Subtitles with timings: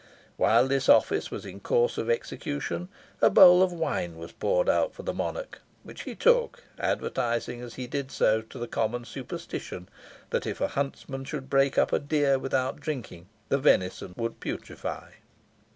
[0.35, 2.89] While this office was in course of execution
[3.21, 7.75] a bowl of wine was poured out for the monarch, which he took, adverting, as
[7.75, 9.87] he did so, to the common superstition,
[10.31, 15.11] that if a huntsman should break up a deer without drinking, the venison would putrefy.